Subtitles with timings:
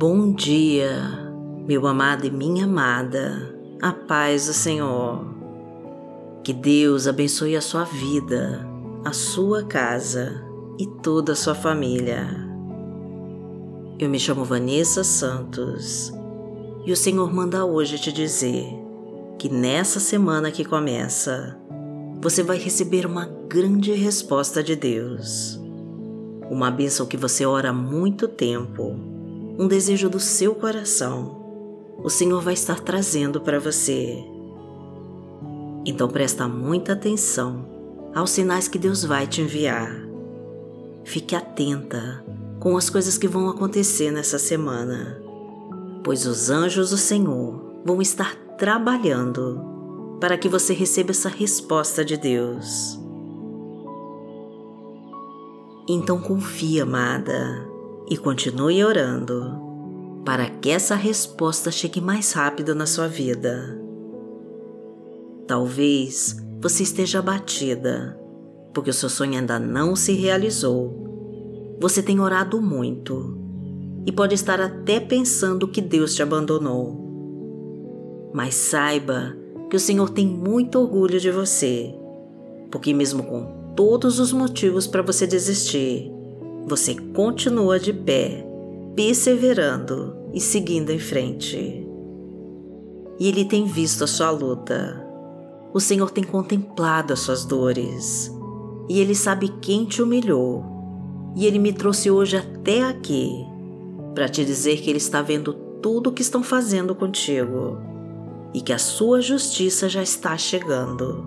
[0.00, 0.98] Bom dia,
[1.68, 5.26] meu amado e minha amada, a paz do Senhor.
[6.42, 8.66] Que Deus abençoe a sua vida,
[9.04, 10.42] a sua casa
[10.78, 12.26] e toda a sua família.
[13.98, 16.10] Eu me chamo Vanessa Santos
[16.86, 18.64] e o Senhor manda hoje te dizer
[19.38, 21.60] que nessa semana que começa,
[22.22, 25.60] você vai receber uma grande resposta de Deus.
[26.50, 29.09] Uma bênção que você ora há muito tempo
[29.60, 31.36] um desejo do seu coração,
[32.02, 34.24] o Senhor vai estar trazendo para você.
[35.84, 37.68] Então presta muita atenção
[38.14, 39.94] aos sinais que Deus vai te enviar.
[41.04, 42.24] Fique atenta
[42.58, 45.20] com as coisas que vão acontecer nessa semana,
[46.02, 49.60] pois os anjos do Senhor vão estar trabalhando
[50.18, 52.98] para que você receba essa resposta de Deus.
[55.86, 57.69] Então confia, amada
[58.10, 59.70] e continue orando
[60.24, 63.80] para que essa resposta chegue mais rápido na sua vida.
[65.46, 68.18] Talvez você esteja abatida
[68.74, 71.76] porque o seu sonho ainda não se realizou.
[71.80, 73.38] Você tem orado muito
[74.04, 77.08] e pode estar até pensando que Deus te abandonou.
[78.34, 79.36] Mas saiba
[79.68, 81.94] que o Senhor tem muito orgulho de você,
[82.70, 86.12] porque, mesmo com todos os motivos para você desistir,
[86.66, 88.46] você continua de pé,
[88.94, 91.86] perseverando e seguindo em frente.
[93.18, 95.06] E Ele tem visto a sua luta.
[95.72, 98.30] O Senhor tem contemplado as suas dores.
[98.88, 100.64] E Ele sabe quem te humilhou.
[101.36, 103.44] E Ele me trouxe hoje até aqui
[104.14, 107.78] para te dizer que Ele está vendo tudo o que estão fazendo contigo
[108.52, 111.24] e que a sua justiça já está chegando.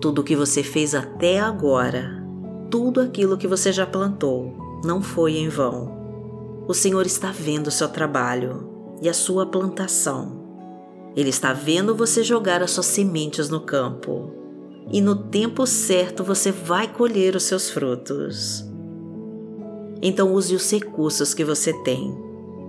[0.00, 2.17] Tudo o que você fez até agora
[2.70, 5.96] tudo aquilo que você já plantou não foi em vão.
[6.66, 8.68] O Senhor está vendo o seu trabalho
[9.00, 10.46] e a sua plantação.
[11.16, 14.30] Ele está vendo você jogar as suas sementes no campo.
[14.90, 18.64] E no tempo certo você vai colher os seus frutos.
[20.00, 22.14] Então use os recursos que você tem.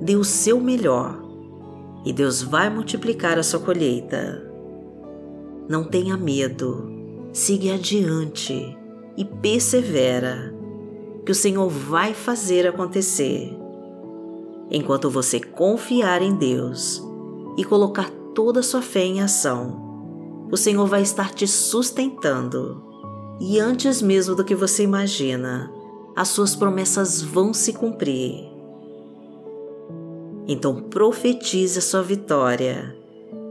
[0.01, 1.21] Dê o seu melhor.
[2.05, 4.41] E Deus vai multiplicar a sua colheita.
[5.67, 6.89] Não tenha medo.
[7.31, 8.78] Siga adiante
[9.19, 10.55] e persevera,
[11.25, 13.53] que o Senhor vai fazer acontecer.
[14.71, 17.03] Enquanto você confiar em Deus
[17.57, 22.81] e colocar toda a sua fé em ação, o Senhor vai estar te sustentando.
[23.41, 25.69] E antes mesmo do que você imagina,
[26.15, 28.49] as suas promessas vão se cumprir.
[30.47, 32.95] Então profetize a sua vitória,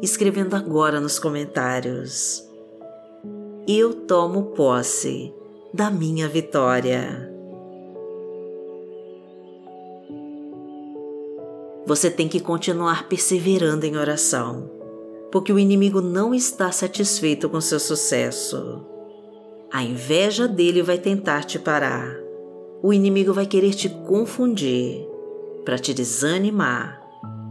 [0.00, 2.42] escrevendo agora nos comentários.
[3.66, 5.34] Eu tomo posse
[5.72, 7.30] da minha vitória.
[11.86, 14.70] Você tem que continuar perseverando em oração,
[15.30, 18.84] porque o inimigo não está satisfeito com seu sucesso.
[19.70, 22.16] A inveja dele vai tentar te parar.
[22.82, 25.06] O inimigo vai querer te confundir
[25.64, 27.02] para te desanimar,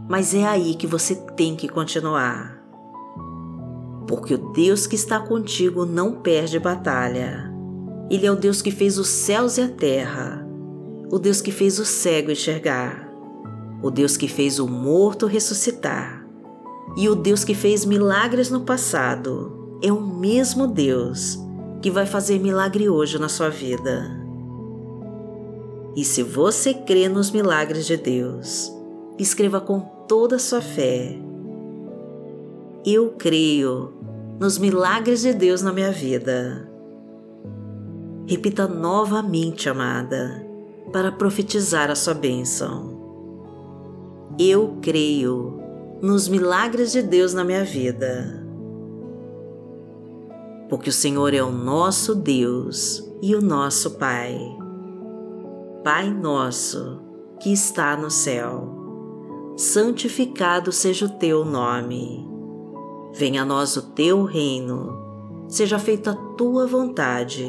[0.08, 2.60] mas é aí que você tem que continuar.
[4.08, 7.47] Porque o Deus que está contigo não perde batalha.
[8.10, 10.46] Ele é o Deus que fez os céus e a terra,
[11.10, 13.08] o Deus que fez o cego enxergar,
[13.82, 16.26] o Deus que fez o morto ressuscitar
[16.96, 21.38] e o Deus que fez milagres no passado é o mesmo Deus
[21.80, 24.18] que vai fazer milagre hoje na sua vida.
[25.94, 28.72] E se você crê nos milagres de Deus,
[29.18, 31.16] escreva com toda a sua fé.
[32.84, 33.92] Eu creio
[34.40, 36.67] nos milagres de Deus na minha vida.
[38.28, 40.46] Repita novamente, amada,
[40.92, 43.00] para profetizar a sua bênção.
[44.38, 45.58] Eu creio
[46.02, 48.46] nos milagres de Deus na minha vida.
[50.68, 54.38] Porque o Senhor é o nosso Deus e o nosso Pai.
[55.82, 57.00] Pai nosso
[57.40, 62.28] que está no céu, santificado seja o teu nome.
[63.14, 67.48] Venha a nós o teu reino, seja feita a tua vontade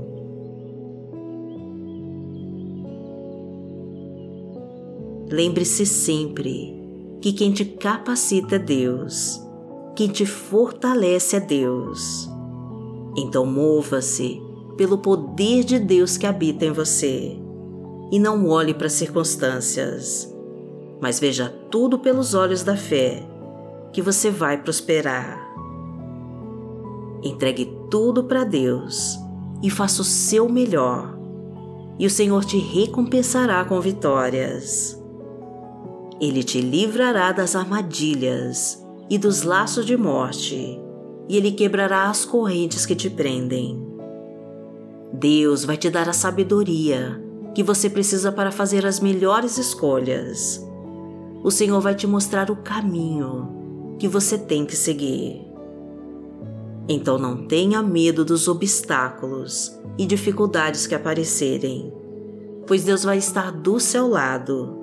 [5.31, 6.77] Lembre-se sempre
[7.21, 9.41] que quem te capacita é Deus,
[9.95, 12.29] quem te fortalece é Deus.
[13.15, 14.41] Então mova-se
[14.75, 17.39] pelo poder de Deus que habita em você
[18.11, 20.29] e não olhe para as circunstâncias,
[20.99, 23.25] mas veja tudo pelos olhos da fé,
[23.93, 25.39] que você vai prosperar.
[27.23, 29.17] Entregue tudo para Deus
[29.63, 31.17] e faça o seu melhor,
[31.97, 35.00] e o Senhor te recompensará com vitórias.
[36.21, 40.79] Ele te livrará das armadilhas e dos laços de morte,
[41.27, 43.83] e ele quebrará as correntes que te prendem.
[45.11, 47.19] Deus vai te dar a sabedoria
[47.55, 50.63] que você precisa para fazer as melhores escolhas.
[51.43, 55.41] O Senhor vai te mostrar o caminho que você tem que seguir.
[56.87, 61.91] Então não tenha medo dos obstáculos e dificuldades que aparecerem,
[62.67, 64.80] pois Deus vai estar do seu lado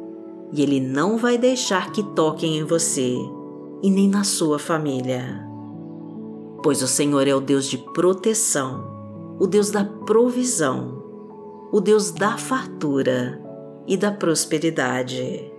[0.53, 3.15] e Ele não vai deixar que toquem em você
[3.83, 5.47] e nem na sua família.
[6.63, 11.03] Pois o Senhor é o Deus de proteção, o Deus da provisão,
[11.71, 13.41] o Deus da fartura
[13.87, 15.53] e da prosperidade.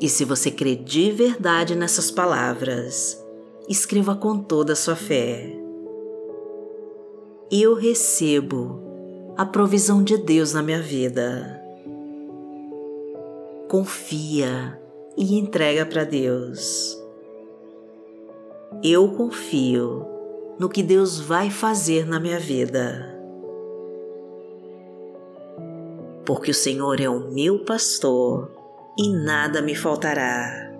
[0.00, 3.22] E se você crê de verdade nessas palavras,
[3.68, 5.56] escreva com toda a sua fé.
[7.50, 8.80] Eu recebo
[9.36, 11.63] a provisão de Deus na minha vida.
[13.68, 14.80] Confia
[15.16, 17.00] e entrega para Deus.
[18.82, 20.06] Eu confio
[20.58, 23.12] no que Deus vai fazer na minha vida.
[26.24, 28.50] Porque o Senhor é o meu pastor
[28.98, 30.74] e nada me faltará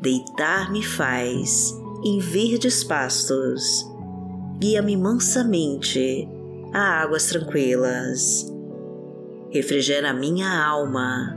[0.00, 3.84] deitar-me faz em verdes pastos,
[4.58, 6.28] guia-me mansamente
[6.72, 8.46] a águas tranquilas.
[9.50, 11.36] Refrigera minha alma,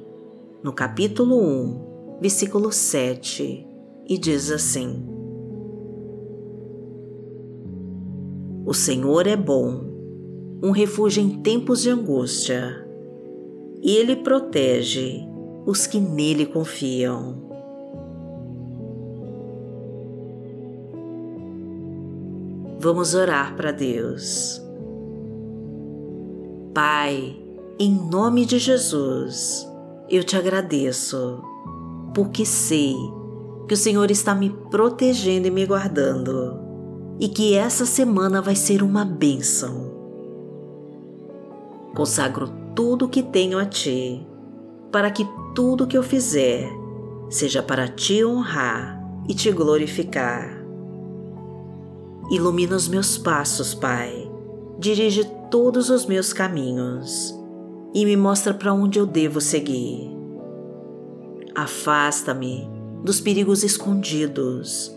[0.63, 3.67] no capítulo 1, versículo 7,
[4.07, 5.03] e diz assim:
[8.65, 9.81] O Senhor é bom,
[10.63, 12.87] um refúgio em tempos de angústia
[13.81, 15.27] e Ele protege
[15.65, 17.49] os que nele confiam.
[22.79, 24.61] Vamos orar para Deus.
[26.73, 27.35] Pai,
[27.79, 29.70] em nome de Jesus,
[30.11, 31.41] eu te agradeço,
[32.13, 32.95] porque sei
[33.65, 36.59] que o Senhor está me protegendo e me guardando,
[37.17, 39.89] e que essa semana vai ser uma bênção.
[41.95, 44.27] Consagro tudo que tenho a ti,
[44.91, 45.25] para que
[45.55, 46.69] tudo que eu fizer
[47.29, 50.61] seja para te honrar e te glorificar.
[52.29, 54.29] Ilumina os meus passos, Pai,
[54.77, 57.40] dirige todos os meus caminhos
[57.93, 60.09] e me mostra para onde eu devo seguir.
[61.53, 62.69] Afasta-me
[63.03, 64.95] dos perigos escondidos,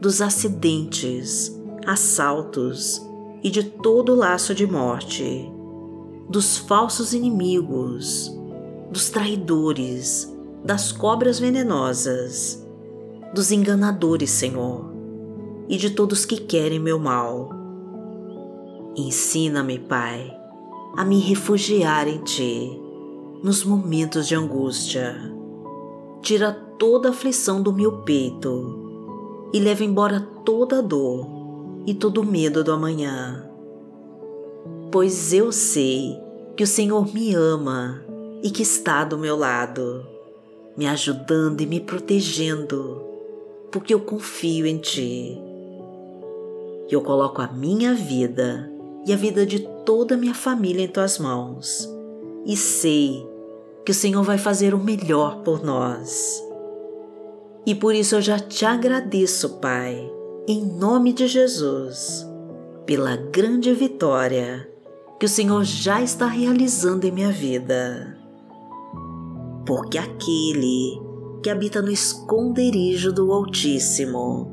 [0.00, 3.00] dos acidentes, assaltos
[3.42, 5.52] e de todo laço de morte
[6.28, 8.34] dos falsos inimigos,
[8.90, 10.32] dos traidores,
[10.64, 12.66] das cobras venenosas,
[13.34, 14.92] dos enganadores, Senhor,
[15.68, 17.50] e de todos que querem meu mal.
[18.96, 20.34] Ensina-me, Pai,
[20.96, 22.80] a me refugiar em Ti
[23.42, 25.16] nos momentos de angústia.
[26.22, 31.26] Tira toda a aflição do meu peito e leva embora toda a dor
[31.86, 33.44] e todo o medo do amanhã
[34.94, 36.16] pois eu sei
[36.56, 38.00] que o Senhor me ama
[38.44, 40.06] e que está do meu lado,
[40.76, 43.02] me ajudando e me protegendo,
[43.72, 45.36] porque eu confio em Ti.
[46.88, 48.70] Eu coloco a minha vida
[49.06, 51.88] e a vida de toda a minha família em Tuas mãos
[52.44, 53.26] e sei
[53.84, 56.42] que o Senhor vai fazer o melhor por nós.
[57.66, 60.10] E por isso eu já te agradeço, Pai,
[60.46, 62.26] em nome de Jesus,
[62.84, 64.68] pela grande vitória
[65.18, 68.18] que o Senhor já está realizando em minha vida.
[69.66, 71.00] Porque aquele
[71.42, 74.50] que habita no esconderijo do Altíssimo,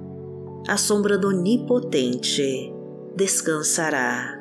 [0.67, 2.73] a sombra do Onipotente,
[3.15, 4.40] descansará.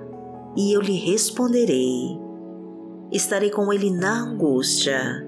[0.55, 2.19] e eu lhe responderei.
[3.11, 5.27] Estarei com ele na angústia,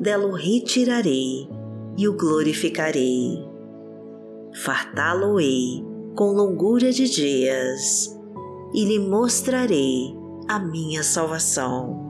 [0.00, 1.48] dela o retirarei
[1.96, 3.46] e o glorificarei.
[4.64, 8.18] Fartá-lo-ei com longura de dias
[8.74, 10.16] e lhe mostrarei
[10.48, 12.08] a minha salvação.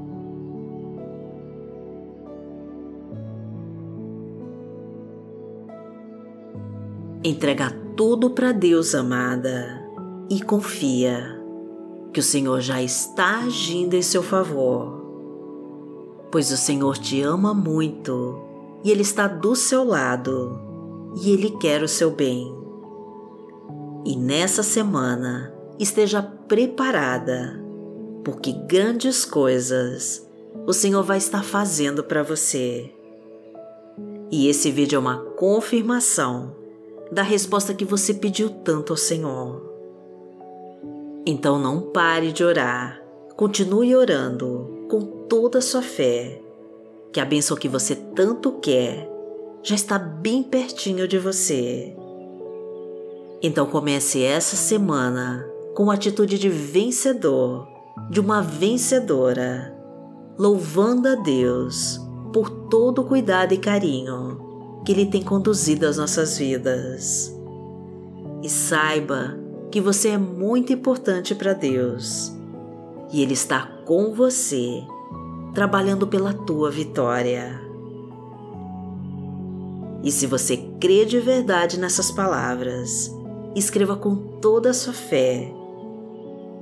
[7.23, 9.85] Entrega tudo para Deus, amada,
[10.30, 11.39] e confia
[12.12, 15.00] que o Senhor já está agindo em seu favor.
[16.31, 18.40] Pois o Senhor te ama muito
[18.85, 20.61] e Ele está do seu lado
[21.23, 22.55] e Ele quer o seu bem.
[24.05, 27.62] E nessa semana esteja preparada,
[28.25, 30.26] porque grandes coisas
[30.67, 32.93] o Senhor vai estar fazendo para você.
[34.31, 36.55] E esse vídeo é uma confirmação
[37.11, 39.70] da resposta que você pediu tanto ao Senhor.
[41.27, 43.00] Então não pare de orar,
[43.37, 46.41] continue orando com toda a sua fé,
[47.12, 49.09] que a bênção que você tanto quer
[49.62, 51.95] já está bem pertinho de você.
[53.43, 57.69] Então comece essa semana com a atitude de vencedor,
[58.11, 59.77] de uma vencedora,
[60.39, 62.00] louvando a Deus
[62.33, 64.49] por todo o cuidado e carinho
[64.85, 67.35] que Ele tem conduzido as nossas vidas.
[68.43, 69.39] E saiba
[69.71, 72.33] que você é muito importante para Deus
[73.12, 74.83] e Ele está com você,
[75.55, 77.61] trabalhando pela tua vitória.
[80.03, 83.15] E se você crê de verdade nessas palavras,
[83.55, 85.53] escreva com toda a sua fé.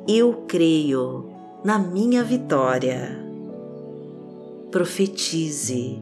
[0.06, 1.30] Eu creio
[1.64, 3.24] na minha vitória.
[4.70, 5.98] Profetize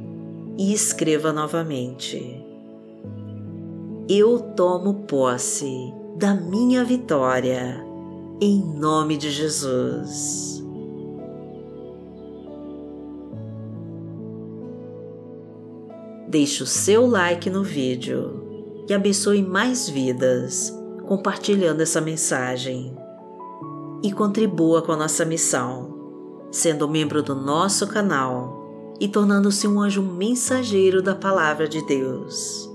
[0.59, 2.43] e escreva novamente.
[4.09, 7.85] Eu tomo posse da minha vitória,
[8.41, 10.65] em nome de Jesus.
[16.27, 20.75] Deixe o seu like no vídeo e abençoe mais vidas
[21.07, 22.97] compartilhando essa mensagem.
[24.03, 30.03] E contribua com a nossa missão, sendo membro do nosso canal e tornando-se um anjo
[30.03, 32.75] mensageiro da Palavra de Deus.